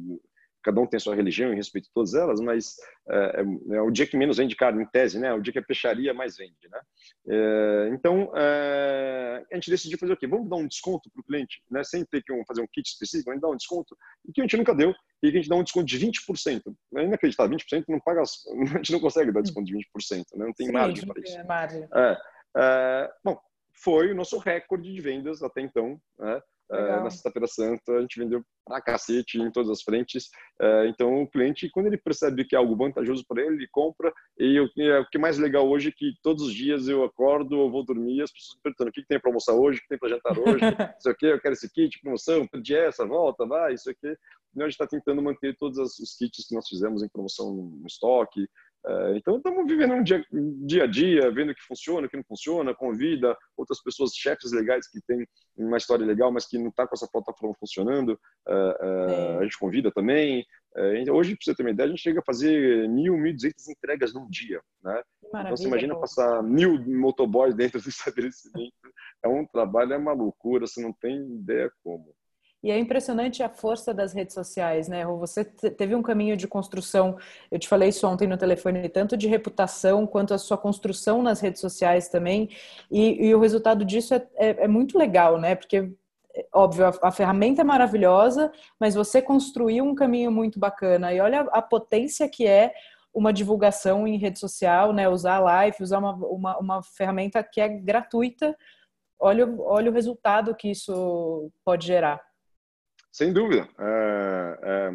[0.62, 2.76] cada um tem sua religião e respeito todas elas, mas
[3.09, 5.33] é, é, é, o dia que menos vende carne, em tese, né?
[5.33, 6.81] O dia que a peixaria mais vende, né?
[7.28, 10.26] É, então, é, a gente decidiu fazer o quê?
[10.26, 11.83] Vamos dar um desconto para o cliente, né?
[11.85, 14.40] Sem ter que um, fazer um kit específico, a gente dá um desconto, e que
[14.40, 16.62] a gente nunca deu, e que a gente dá um desconto de 20%.
[16.96, 19.83] É inacreditável, 20% não paga, a gente não consegue dar desconto de 20%,
[20.35, 20.46] né?
[20.46, 21.46] Não tem Sim, margem para isso.
[21.46, 21.88] Margem.
[21.94, 22.18] É,
[22.56, 23.38] é, bom,
[23.72, 26.42] foi o nosso recorde de vendas até então, né?
[26.70, 30.26] Uh, na Sexta-feira Santa, a gente vendeu pra cacete em todas as frentes.
[30.61, 34.12] Uh, então, o cliente, quando ele percebe que é algo vantajoso para ele, ele compra.
[34.38, 37.58] E eu, o que é mais legal hoje é que todos os dias eu acordo,
[37.58, 39.82] eu vou dormir, as pessoas me perguntando o que, que tem para almoçar hoje, o
[39.82, 40.61] que tem para jantar hoje,
[41.00, 44.14] isso aqui, eu quero esse kit, promoção, pedi essa, volta, vai, isso aqui.
[44.54, 47.87] E a gente está tentando manter todos os kits que nós fizemos em promoção no
[47.87, 48.46] estoque.
[48.86, 50.24] É, então, estamos vivendo um dia,
[50.64, 54.52] dia, a dia, vendo o que funciona, o que não funciona, convida outras pessoas, chefes
[54.52, 58.78] legais que têm uma história legal, mas que não está com essa plataforma funcionando, é,
[58.80, 60.44] é, a gente convida também.
[61.00, 63.66] Então, hoje, para você ter uma ideia, a gente chega a fazer mil, mil duzentas
[63.68, 64.60] entregas num dia.
[64.84, 65.02] Né?
[65.24, 66.00] Então, você imagina pô.
[66.00, 68.72] passar mil motoboys dentro do estabelecimento.
[69.24, 72.14] É um trabalho, é uma loucura, você não tem ideia como.
[72.62, 75.06] E é impressionante a força das redes sociais, né?
[75.06, 77.16] Você teve um caminho de construção,
[77.52, 81.40] eu te falei isso ontem no telefone, tanto de reputação quanto a sua construção nas
[81.40, 82.50] redes sociais também.
[82.90, 85.54] E, e o resultado disso é, é, é, muito legal, né?
[85.54, 85.92] Porque,
[86.52, 91.12] óbvio, a, ferramenta é maravilhosa, mas você construiu um caminho muito bacana.
[91.14, 92.74] E olha a, a potência que é
[93.14, 95.08] uma divulgação em rede social, né?
[95.08, 98.56] Usar a live, usar uma, uma, uma ferramenta que é gratuita.
[99.20, 102.27] Olha, olha o resultado que isso pode gerar.
[103.12, 103.68] Sem dúvida.
[103.78, 104.90] É, é,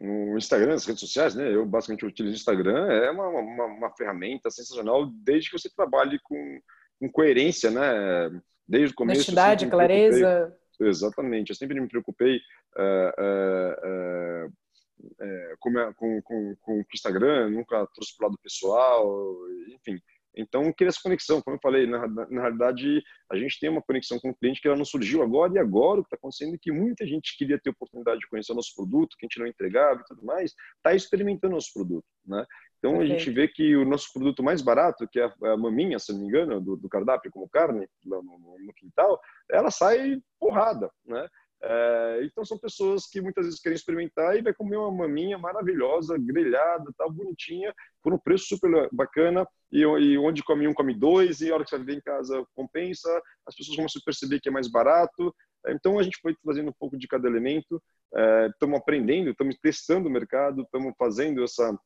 [0.00, 1.52] o Instagram, as redes sociais, né?
[1.52, 6.18] Eu basicamente utilizo o Instagram, é uma, uma, uma ferramenta sensacional desde que você trabalhe
[6.22, 6.60] com,
[7.00, 8.40] com coerência, né?
[8.66, 9.20] Desde o começo.
[9.20, 10.56] Honestidade, clareza.
[10.80, 11.50] Exatamente.
[11.50, 12.40] Eu sempre me preocupei
[12.76, 14.48] é, é,
[15.20, 19.36] é, com, com, com, com o Instagram, nunca trouxe para o lado pessoal,
[19.68, 20.00] enfim.
[20.36, 21.40] Então, cria essa conexão.
[21.42, 24.60] Como eu falei, na, na, na, realidade, a gente tem uma conexão com o cliente
[24.60, 27.36] que ela não surgiu agora, e agora o que está acontecendo é que muita gente
[27.36, 30.24] queria ter oportunidade de conhecer o nosso produto, que a gente não entregava e tudo
[30.24, 32.06] mais, está experimentando o nosso produto.
[32.26, 32.44] Né?
[32.78, 33.04] Então, okay.
[33.04, 36.20] a gente vê que o nosso produto mais barato, que é a, maminha, se não
[36.20, 40.90] me engano, do, do cardápio como carne, lá no, no, quintal, ela sai porrada.
[41.04, 41.28] Né?
[41.60, 46.16] É, então são pessoas que muitas vezes querem experimentar e vai comer uma maminha maravilhosa,
[46.16, 51.40] grelhada, tal, bonitinha, por um preço super bacana e, e, onde come um come dois
[51.40, 53.10] e a hora que você vem em casa compensa,
[53.44, 55.34] as pessoas vão se perceber que é mais barato.
[55.68, 57.82] Então a gente foi fazendo um pouco de cada elemento,
[58.52, 61.76] estamos é, aprendendo, estamos testando o mercado, estamos fazendo essa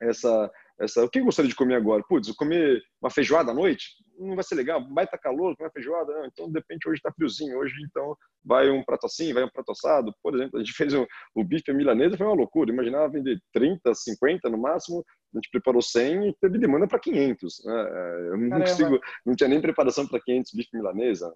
[0.00, 2.02] essa essa o que eu gostaria de comer agora?
[2.08, 3.86] Putz, comer uma feijoada à noite?
[4.18, 6.26] não vai ser legal, vai estar calor, não é feijoada, não.
[6.26, 9.72] então de repente hoje está friozinho, hoje então vai um prato assim, vai um prato
[9.72, 13.40] assado, por exemplo, a gente fez um, o bife milanesa, foi uma loucura, imaginava vender
[13.52, 15.04] 30, 50 no máximo,
[15.34, 17.72] a gente preparou 100 e teve demanda para 500, né?
[17.74, 21.34] É, eu não consigo, não tinha nem preparação para 500 bife milanesa, né?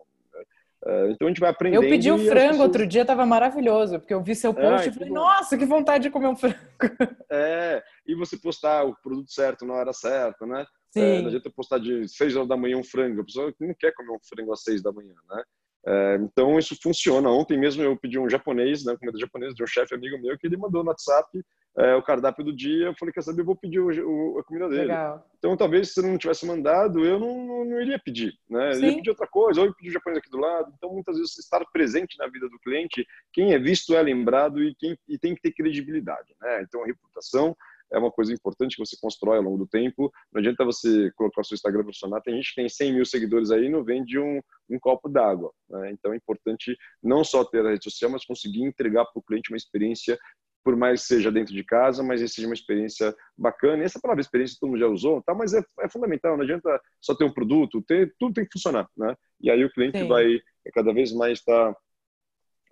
[1.10, 1.82] Então a gente vai aprendendo.
[1.82, 2.60] Eu pedi o frango pessoas...
[2.60, 6.04] outro dia, estava maravilhoso, porque eu vi seu post é, e falei, nossa, que vontade
[6.04, 6.56] de comer um frango.
[7.30, 10.64] É, e você postar o produto certo na hora certa, né?
[10.90, 11.00] Sim.
[11.00, 13.20] É, não adianta postar de 6 horas da manhã um frango.
[13.20, 15.42] A pessoa não quer comer um frango às 6 da manhã, né?
[15.86, 17.30] É, então isso funciona.
[17.30, 20.46] Ontem mesmo eu pedi um japonês, né, comida japonesa, de um chefe amigo meu, que
[20.46, 21.40] ele mandou no WhatsApp
[21.78, 22.86] é, o cardápio do dia.
[22.86, 24.86] Eu falei, quer saber, eu vou pedir o, o, a comida dele.
[24.86, 25.24] Legal.
[25.38, 28.72] Então talvez se não tivesse mandado, eu não, não, não iria pedir, né?
[28.72, 30.72] Eu ia pedir outra coisa, ou eu pedir o japonês aqui do lado.
[30.76, 34.74] Então muitas vezes estar presente na vida do cliente, quem é visto é lembrado e
[34.74, 36.62] quem e tem que ter credibilidade, né?
[36.62, 37.56] Então a reputação
[37.92, 40.12] é uma coisa importante que você constrói ao longo do tempo.
[40.32, 42.20] Não adianta você colocar o seu Instagram profissional.
[42.20, 45.52] Tem gente que tem 100 mil seguidores aí e não vende um, um copo d'água.
[45.68, 45.92] Né?
[45.92, 49.50] Então é importante não só ter a rede social, mas conseguir entregar para o cliente
[49.50, 50.18] uma experiência
[50.66, 53.84] por mais seja dentro de casa, mas seja uma experiência bacana.
[53.84, 55.32] E essa palavra experiência todo mundo já usou, tá?
[55.32, 56.36] mas é, é fundamental.
[56.36, 58.88] Não adianta só ter um produto, ter, tudo tem que funcionar.
[58.96, 59.14] Né?
[59.40, 60.08] E aí o cliente Sim.
[60.08, 60.40] vai
[60.74, 61.80] cada vez mais estar tá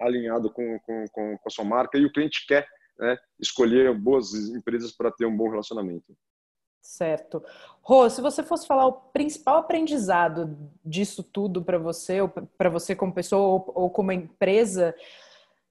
[0.00, 2.66] alinhado com, com, com, a sua marca e o cliente quer
[2.98, 6.16] né, escolher boas empresas para ter um bom relacionamento.
[6.84, 7.42] Certo.
[7.80, 12.94] Rô, se você fosse falar o principal aprendizado disso tudo para você, ou para você
[12.94, 14.94] como pessoa ou, como empresa,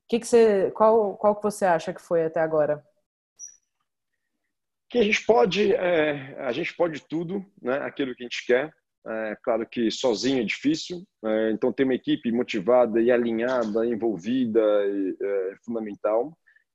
[0.09, 2.83] que que você, qual, qual que você acha que foi até agora?
[4.89, 7.77] Que a gente pode, é, a gente pode tudo, né?
[7.77, 8.73] Aquilo que a gente quer.
[9.05, 14.61] É, claro que sozinho é difícil, é, então ter uma equipe motivada e alinhada, envolvida
[14.61, 16.33] é fundamental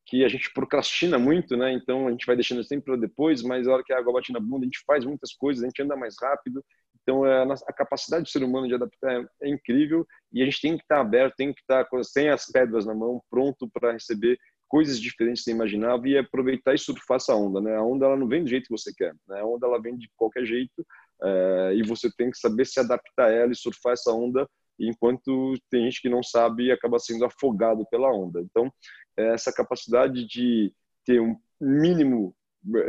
[0.09, 1.71] que a gente procrastina muito, né?
[1.73, 4.33] Então a gente vai deixando sempre para depois, mas a hora que a água bate
[4.33, 6.65] na bunda, a gente faz muitas coisas, a gente anda mais rápido.
[7.03, 10.61] Então é, a capacidade do ser humano de adaptar é, é incrível e a gente
[10.63, 14.39] tem que estar aberto, tem que estar sem as pedras na mão, pronto para receber
[14.67, 17.77] coisas diferentes que você imaginava e aproveitar e surfar essa onda, né?
[17.77, 19.41] A onda ela não vem do jeito que você quer, né?
[19.41, 20.87] A onda ela vem de qualquer jeito
[21.23, 25.55] é, e você tem que saber se adaptar a ela e surfar essa onda enquanto
[25.71, 28.41] tem gente que não sabe e acaba sendo afogado pela onda.
[28.41, 28.73] Então,
[29.17, 30.73] é essa capacidade de
[31.05, 32.35] ter um mínimo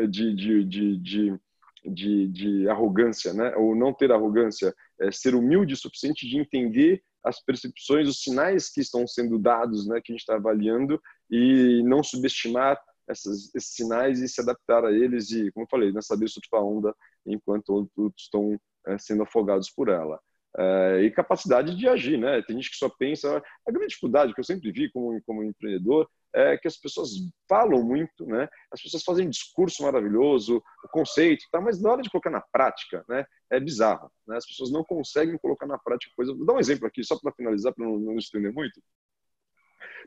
[0.09, 1.39] de, de, de, de,
[1.85, 3.55] de, de arrogância, né?
[3.55, 8.69] ou não ter arrogância, é ser humilde o suficiente de entender as percepções, os sinais
[8.69, 13.75] que estão sendo dados, né, que a gente está avaliando e não subestimar essas, esses
[13.75, 16.95] sinais e se adaptar a eles e, como eu falei, né, saber surfar a onda
[17.25, 20.19] enquanto outros estão é, sendo afogados por ela.
[20.57, 22.41] É, e capacidade de agir, né?
[22.41, 23.41] Tem gente que só pensa.
[23.67, 27.11] A grande dificuldade que eu sempre vi como, como empreendedor é que as pessoas
[27.47, 28.47] falam muito, né?
[28.71, 31.61] As pessoas fazem um discurso maravilhoso, o conceito, tá?
[31.61, 33.25] Mas na hora de colocar na prática, né?
[33.51, 34.37] É bizarro, né?
[34.37, 36.33] As pessoas não conseguem colocar na prática coisa.
[36.33, 38.81] Vou dar um exemplo aqui, só para finalizar, para não, não estender muito.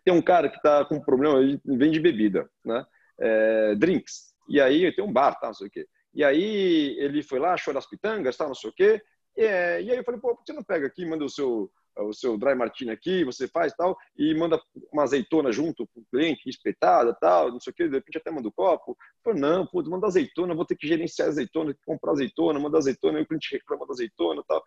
[0.05, 2.85] Tem um cara que está com um problema, ele vende bebida, né?
[3.21, 4.33] É, drinks.
[4.49, 5.49] E aí tem um bar, tá?
[5.49, 5.87] Não sei o quê.
[6.15, 8.47] E aí ele foi lá, achou as pitangas, tá?
[8.47, 9.03] Não sei o quê.
[9.37, 11.31] E, é, e aí eu falei, pô, por que você não pega aqui, manda o
[11.31, 14.61] seu o seu dry martini aqui, você faz tal, e manda
[14.93, 18.31] uma azeitona junto para o cliente, espetada, tal, não sei o que, de repente até
[18.31, 18.97] manda o copo.
[19.23, 23.25] Falei, não, pô, manda azeitona, vou ter que gerenciar azeitona, comprar azeitona, manda azeitona, aí
[23.25, 24.65] o cliente reclama da azeitona tal.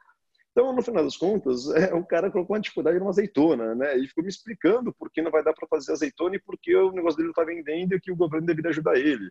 [0.51, 3.97] Então, no final das contas, é, o cara colocou uma dificuldade numa azeitona, né?
[3.97, 6.73] E ficou me explicando por que não vai dar para fazer azeitona e por que
[6.75, 9.29] o negócio dele não está vendendo e que o governo deveria ajudar ele.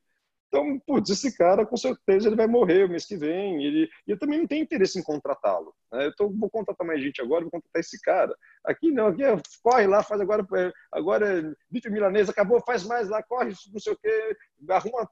[0.55, 3.64] Então, putz, esse cara com certeza ele vai morrer o mês que vem.
[3.64, 5.75] Ele, e eu também não tenho interesse em contratá-lo.
[5.93, 6.07] Né?
[6.07, 8.33] Eu tô, vou contratar mais gente agora, vou contratar esse cara.
[8.64, 12.87] Aqui não, aqui é, corre lá, faz agora, é, agora é bife milanesa, acabou, faz
[12.87, 14.37] mais lá, corre, não sei o quê,
[14.71, 15.11] arruma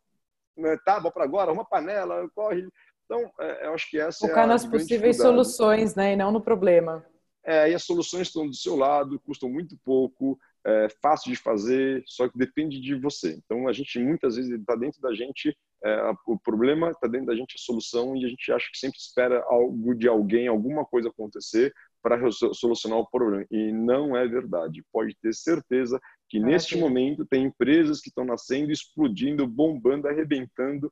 [0.57, 2.68] né, tábua para agora, arruma panela, corre.
[3.05, 6.40] Então, é, eu acho que essa Focar é nas possíveis soluções, né, e não no
[6.40, 7.05] problema.
[7.44, 12.03] É, e as soluções estão do seu lado, custam muito pouco, é fácil de fazer,
[12.07, 13.38] só que depende de você.
[13.44, 17.35] Então, a gente muitas vezes está dentro da gente, é, o problema está dentro da
[17.35, 21.09] gente, a solução, e a gente acha que sempre espera algo de alguém, alguma coisa
[21.09, 21.72] acontecer
[22.03, 23.46] para solucionar o problema.
[23.51, 24.85] E não é verdade.
[24.92, 26.81] Pode ter certeza que ah, neste sim.
[26.81, 30.90] momento tem empresas que estão nascendo, explodindo, bombando, arrebentando,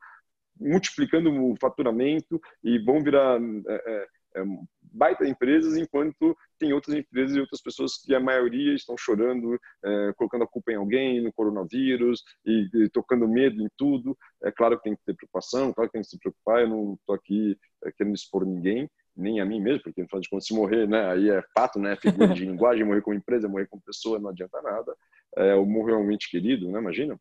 [0.59, 4.45] multiplicando o faturamento e vão virar é, é, é
[4.93, 10.13] baita empresas, enquanto tem outras empresas e outras pessoas que a maioria estão chorando, é,
[10.17, 14.17] colocando a culpa em alguém, no coronavírus, e, e, tocando medo em tudo.
[14.43, 16.95] É claro que tem que ter preocupação, claro que tem que se preocupar, eu não
[16.95, 20.47] estou aqui é, querendo expor ninguém, nem a mim mesmo, porque no final de contas,
[20.47, 23.83] se morrer, né, aí é fato, né, figura de linguagem, morrer como empresa, morrer como
[23.83, 24.97] pessoa, não adianta nada.
[25.37, 27.19] É, ou morrer realmente querido, né, imagina?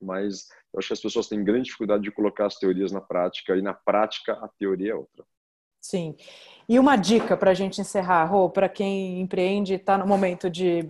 [0.00, 3.56] Mas eu acho que as pessoas têm grande dificuldade de colocar as teorias na prática,
[3.56, 5.24] e na prática a teoria é outra.
[5.84, 6.16] Sim.
[6.66, 10.88] E uma dica para a gente encerrar, Rô, para quem empreende, está no momento de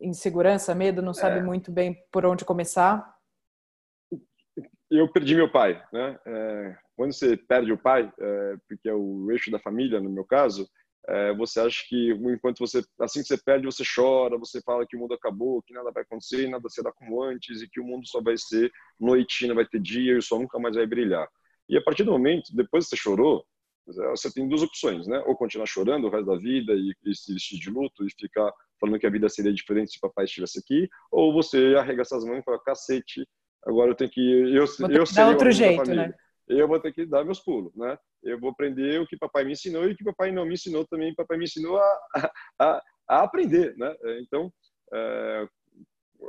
[0.00, 1.42] insegurança, medo, não sabe é.
[1.42, 3.12] muito bem por onde começar?
[4.88, 6.16] Eu perdi meu pai, né?
[6.24, 10.24] É, quando você perde o pai, é, porque é o eixo da família, no meu
[10.24, 10.64] caso,
[11.08, 14.96] é, você acha que enquanto você, assim que você perde, você chora, você fala que
[14.96, 18.06] o mundo acabou, que nada vai acontecer, nada será como antes e que o mundo
[18.06, 21.28] só vai ser noite, não vai ter dia e o sol nunca mais vai brilhar.
[21.68, 23.44] E a partir do momento, depois que você chorou,
[23.86, 25.22] você tem duas opções, né?
[25.26, 28.52] Ou continuar chorando o resto da vida e, e se vestir de luto e ficar
[28.78, 32.24] falando que a vida seria diferente se o papai estivesse aqui, ou você arregaça as
[32.24, 33.26] mãos e fala, cacete,
[33.64, 34.20] agora eu tenho que...
[34.20, 36.12] Eu, vou eu dar outro jeito, né?
[36.48, 37.96] Eu vou ter que dar meus pulos, né?
[38.22, 40.86] Eu vou aprender o que papai me ensinou e o que papai não me ensinou
[40.86, 42.00] também, papai me ensinou a,
[42.60, 43.94] a, a aprender, né?
[44.20, 44.52] Então,
[44.92, 45.46] é,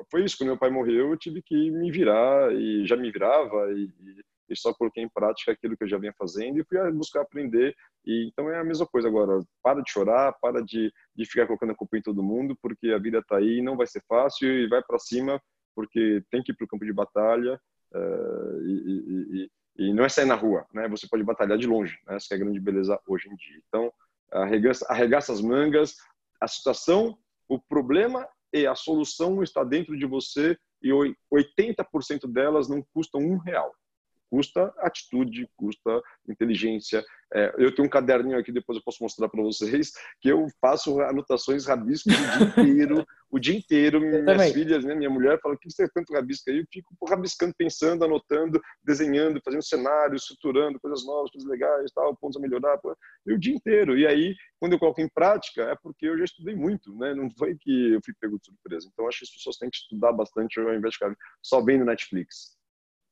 [0.10, 3.72] foi isso, quando meu pai morreu, eu tive que me virar e já me virava
[3.74, 6.92] e, e e só coloquei em prática aquilo que eu já vinha fazendo e fui
[6.92, 7.76] buscar aprender.
[8.06, 9.40] E então é a mesma coisa agora.
[9.64, 12.98] Para de chorar, para de, de ficar colocando a culpa em todo mundo, porque a
[12.98, 15.42] vida está aí, não vai ser fácil e vai para cima,
[15.76, 17.60] porque tem que ir para o campo de batalha
[17.94, 20.88] uh, e, e, e, e, não é sair na rua, né?
[20.90, 22.16] Você pode batalhar de longe, né?
[22.16, 23.62] essa é a grande beleza hoje em dia.
[23.68, 23.92] Então
[24.32, 25.96] arregaça, arregaça as mangas,
[26.42, 30.90] a situação, o problema e a solução está dentro de você e
[31.32, 33.72] 80% delas não custam um real
[34.32, 37.04] custa atitude, custa inteligência.
[37.34, 39.92] É, eu tenho um caderninho aqui, depois eu posso mostrar para vocês,
[40.22, 44.00] que eu faço anotações, rabisco o dia inteiro, o dia inteiro.
[44.00, 44.54] Minhas também.
[44.54, 46.60] filhas, né, minha mulher fala, o que você tanto rabisca aí?
[46.60, 52.38] Eu fico rabiscando, pensando, anotando, desenhando, fazendo cenários, estruturando coisas novas, coisas legais, tal, pontos
[52.38, 52.80] a melhorar,
[53.26, 53.98] e o dia inteiro.
[53.98, 57.14] E aí, quando eu coloco em prática, é porque eu já estudei muito, né?
[57.14, 58.90] Não foi que eu fui pego de surpresa.
[58.92, 61.84] Então, acho que as pessoas têm que estudar bastante ao invés de ficar só vendo
[61.84, 62.61] Netflix.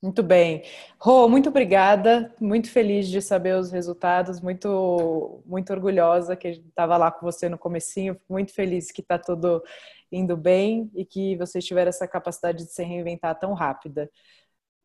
[0.02, 0.64] Muito bem.
[0.98, 2.34] Rô, muito obrigada.
[2.40, 4.40] Muito feliz de saber os resultados.
[4.40, 8.18] Muito, muito orgulhosa que estava lá com você no comecinho.
[8.30, 9.62] Muito feliz que está tudo
[10.10, 14.10] indo bem e que você tiver essa capacidade de se reinventar tão rápida.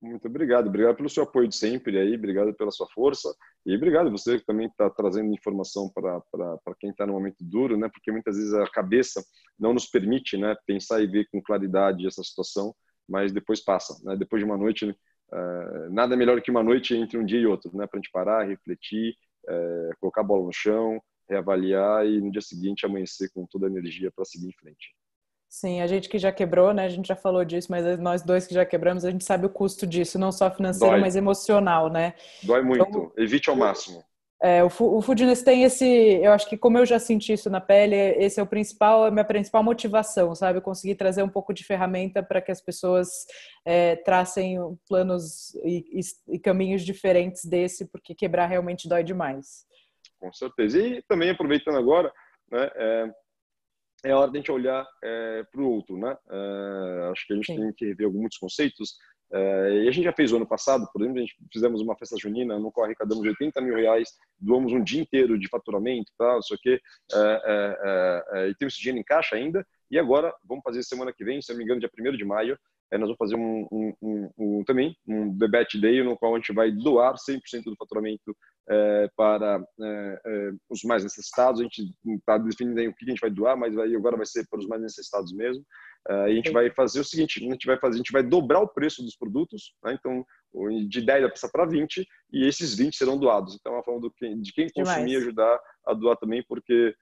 [0.02, 0.66] Muito obrigado.
[0.66, 2.16] Obrigado pelo seu apoio de sempre aí.
[2.16, 3.32] Obrigado pela sua força.
[3.64, 7.88] E obrigado você que também está trazendo informação para quem está no momento duro, né?
[7.88, 9.24] Porque muitas vezes a cabeça
[9.58, 10.56] não nos permite, né?
[10.66, 12.74] Pensar e ver com claridade essa situação
[13.08, 13.96] mas depois passa.
[14.04, 14.16] Né?
[14.16, 17.70] Depois de uma noite, uh, nada melhor que uma noite entre um dia e outro,
[17.76, 17.86] né?
[17.86, 19.14] para a gente parar, refletir,
[19.48, 23.70] uh, colocar a bola no chão, reavaliar e no dia seguinte amanhecer com toda a
[23.70, 24.94] energia para seguir em frente.
[25.48, 26.84] Sim, a gente que já quebrou, né?
[26.84, 29.48] A gente já falou disso, mas nós dois que já quebramos, a gente sabe o
[29.48, 31.00] custo disso, não só financeiro, Dói.
[31.00, 32.14] mas emocional, né?
[32.42, 32.84] Dói muito.
[32.84, 34.04] Então, Evite ao máximo.
[34.44, 37.62] É, o, o Foodness tem esse, eu acho que como eu já senti isso na
[37.62, 40.60] pele, esse é o principal, a minha principal motivação, sabe?
[40.60, 43.08] Conseguir trazer um pouco de ferramenta para que as pessoas
[43.64, 49.64] é, tracem planos e, e, e caminhos diferentes desse, porque quebrar realmente dói demais.
[50.20, 50.78] Com certeza.
[50.78, 52.12] E também aproveitando agora,
[52.52, 52.70] né?
[52.74, 53.14] É
[54.04, 56.14] é hora de a gente olhar é, para o outro, né?
[56.30, 57.56] É, acho que a gente Sim.
[57.56, 58.96] tem que rever alguns conceitos.
[59.34, 61.96] É, e a gente já fez o ano passado, por exemplo, a gente fizemos uma
[61.96, 66.34] festa junina, no qual arrecadamos 80 mil reais, doamos um dia inteiro de faturamento, tá,
[66.34, 66.80] não sei o quê,
[67.12, 69.66] é, é, e temos esse dinheiro em caixa ainda.
[69.90, 72.56] E agora, vamos fazer semana que vem, se não me engano, dia 1 de maio,
[72.98, 76.52] nós vamos fazer um, um, um, um, também um debate day no qual a gente
[76.52, 78.36] vai doar 100% do faturamento
[78.68, 81.60] é, para é, é, os mais necessitados.
[81.60, 84.26] A gente está definindo aí o que a gente vai doar, mas vai, agora vai
[84.26, 85.64] ser para os mais necessitados mesmo.
[86.08, 88.60] É, a gente vai fazer o seguinte: a gente vai fazer, a gente vai dobrar
[88.60, 89.96] o preço dos produtos, né?
[89.98, 90.24] então
[90.88, 93.56] de 10 vai passar para 20 e esses 20 serão doados.
[93.56, 94.08] Então, é uma forma
[94.40, 96.94] de quem consumir ajudar a doar também, porque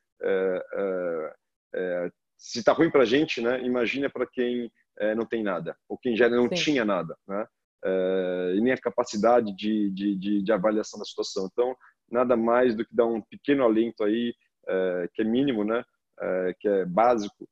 [1.74, 2.10] é,
[2.42, 3.62] se está ruim para a gente, né?
[3.62, 6.54] Imagina para quem é, não tem nada, ou quem já não Sim.
[6.54, 7.46] tinha nada, né?
[7.84, 11.48] É, e nem a capacidade de, de, de, de, avaliação da situação.
[11.50, 11.76] Então,
[12.10, 14.34] nada mais do que dar um pequeno alento aí,
[14.68, 15.84] é, que é mínimo, né?
[16.20, 17.51] É, que é básico, é,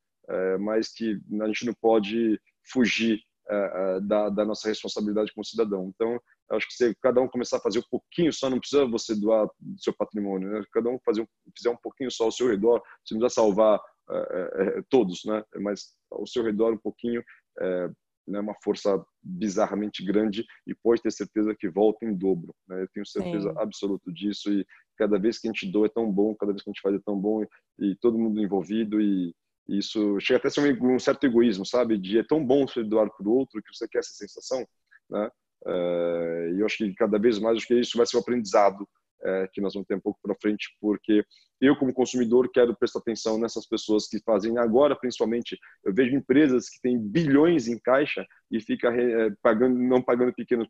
[0.59, 2.41] mas que a gente não pode
[2.73, 5.91] fugir é, da, da, nossa responsabilidade como cidadão.
[5.95, 6.21] Então,
[6.53, 9.49] acho que se cada um começar a fazer um pouquinho só, não precisa você doar
[9.59, 10.65] do seu patrimônio, né?
[10.73, 11.27] cada um fazer um,
[11.57, 15.45] fizer um pouquinho só ao seu redor, você não precisa salvar é, todos, né?
[15.57, 17.23] Mas ao seu redor um pouquinho
[17.61, 17.91] é
[18.27, 22.55] né, uma força bizarramente grande e pode ter certeza que volta em dobro.
[22.69, 22.83] Né?
[22.83, 23.59] Eu tenho certeza Sim.
[23.59, 24.65] absoluta disso e
[24.97, 26.95] cada vez que a gente doa é tão bom, cada vez que a gente faz
[26.95, 27.49] é tão bom e,
[27.81, 29.35] e todo mundo envolvido e
[29.79, 31.99] isso chega até a ser um, um, certo egoísmo, sabe?
[31.99, 34.67] De é tão bom você doar para o outro que você quer essa sensação,
[35.09, 35.31] né?
[35.67, 38.89] É, e eu acho que cada vez mais acho que isso vai ser um aprendizado
[39.23, 41.23] é, que nós vamos ter um pouco para frente, porque
[41.61, 46.71] eu, como consumidor, quero prestar atenção nessas pessoas que fazem agora, principalmente, eu vejo empresas
[46.71, 50.67] que têm bilhões em caixa e fica é, pagando, não pagando pequenos,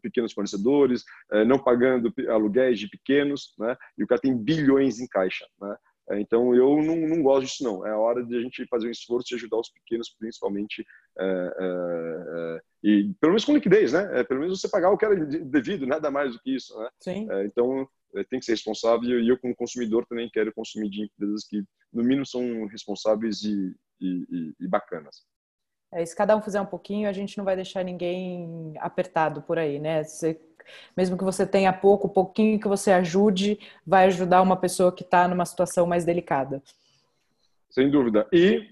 [0.00, 1.04] pequenos fornecedores,
[1.48, 3.76] não pagando aluguéis de pequenos, né?
[3.98, 5.76] E o cara tem bilhões em caixa, né?
[6.08, 7.86] É, então, eu não, não gosto disso, não.
[7.86, 10.86] É a hora de a gente fazer um esforço de ajudar os pequenos, principalmente,
[11.18, 11.66] é, é,
[12.56, 14.20] é e pelo menos com liquidez, né?
[14.20, 16.88] É, pelo menos você pagar o que era devido, nada mais do que isso, né?
[17.00, 17.30] Sim.
[17.30, 17.88] É, então,
[18.30, 22.02] tem que ser responsável e eu, como consumidor, também quero consumir de empresas que, no
[22.02, 25.26] mínimo, são responsáveis e, e, e bacanas.
[25.92, 29.58] É, se cada um fizer um pouquinho, a gente não vai deixar ninguém apertado por
[29.58, 30.04] aí, né?
[30.04, 30.34] Você
[30.96, 35.26] mesmo que você tenha pouco, pouquinho que você ajude, vai ajudar uma pessoa que está
[35.28, 36.62] numa situação mais delicada.
[37.70, 38.26] Sem dúvida.
[38.32, 38.68] E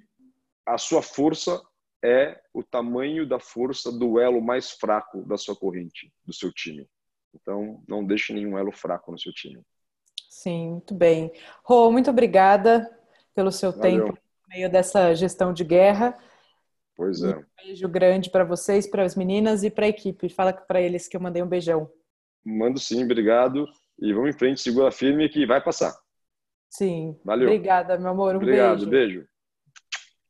[0.66, 1.61] a sua força
[2.03, 6.86] é o tamanho da força do elo mais fraco da sua corrente, do seu time.
[7.34, 9.61] Então, não deixe nenhum elo fraco no seu time.
[10.28, 11.32] Sim, muito bem.
[11.62, 12.90] Rô, muito obrigada
[13.34, 13.82] pelo seu Valeu.
[13.82, 16.18] tempo no meio dessa gestão de guerra.
[16.97, 17.36] Pois é.
[17.36, 20.28] Um beijo grande para vocês, para as meninas e para a equipe.
[20.28, 21.90] Fala para eles que eu mandei um beijão.
[22.45, 23.66] Mando sim, obrigado.
[23.99, 25.95] E vamos em frente, segura firme que vai passar.
[26.68, 27.18] Sim.
[27.24, 27.47] Valeu.
[27.47, 28.34] Obrigada, meu amor.
[28.34, 29.20] Um obrigado, beijo.
[29.20, 29.28] beijo.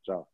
[0.03, 0.34] Tchau.